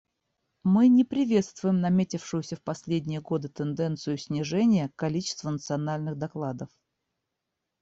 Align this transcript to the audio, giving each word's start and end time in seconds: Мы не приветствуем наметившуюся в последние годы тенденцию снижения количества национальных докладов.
Мы 0.63 0.87
не 0.87 1.03
приветствуем 1.05 1.79
наметившуюся 1.79 2.55
в 2.55 2.63
последние 2.63 3.21
годы 3.21 3.49
тенденцию 3.49 4.17
снижения 4.17 4.91
количества 4.95 5.51
национальных 5.51 6.17
докладов. 6.17 6.69